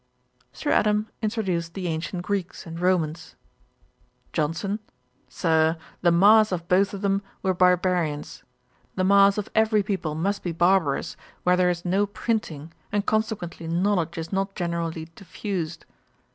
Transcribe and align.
Sir 0.51 0.71
Adam 0.71 1.09
introduced 1.21 1.75
the 1.75 1.85
ancient 1.87 2.23
Greeks 2.23 2.65
and 2.65 2.79
Romans. 2.79 3.35
JOHNSON. 4.33 4.79
'Sir, 5.29 5.77
the 6.01 6.11
mass 6.11 6.51
of 6.51 6.67
both 6.67 6.95
of 6.95 7.01
them 7.03 7.21
were 7.43 7.53
barbarians. 7.53 8.41
The 8.95 9.03
mass 9.03 9.37
of 9.37 9.51
every 9.53 9.83
people 9.83 10.15
must 10.15 10.41
be 10.41 10.53
barbarous 10.53 11.15
where 11.43 11.55
there 11.55 11.69
is 11.69 11.85
no 11.85 12.07
printing, 12.07 12.73
and 12.91 13.05
consequently 13.05 13.67
knowledge 13.67 14.17
is 14.17 14.33
not 14.33 14.55
generally 14.55 15.07
diffused. 15.15 15.85